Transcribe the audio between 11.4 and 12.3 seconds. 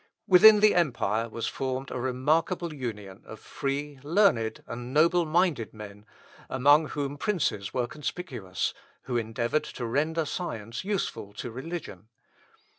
religion.